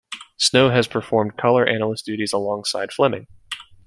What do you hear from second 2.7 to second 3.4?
Flemming.